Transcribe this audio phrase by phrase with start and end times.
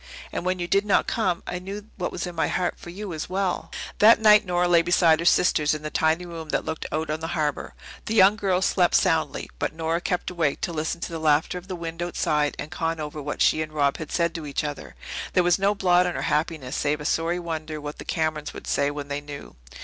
[0.31, 3.13] And when you did not come I knew what was in my heart for you
[3.13, 3.69] as well."
[3.99, 7.19] That night Nora lay beside her sisters in the tiny room that looked out on
[7.19, 7.75] the harbour.
[8.07, 11.67] The younger girls slept soundly, but Nora kept awake to listen to the laughter of
[11.67, 14.95] the wind outside, and con over what she and Rob had said to each other.
[15.33, 18.65] There was no blot on her happiness save a sorry wonder what the Camerons would
[18.65, 19.55] say when they knew.